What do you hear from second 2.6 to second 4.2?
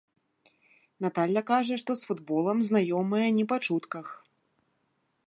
знаёмая не па чутках.